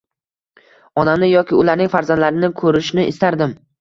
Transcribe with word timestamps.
onamni 1.01 1.29
yoki 1.31 1.57
ularning 1.65 1.91
farzandlarini 1.97 2.51
ko‘rishni 2.63 3.07
istardim. 3.15 3.55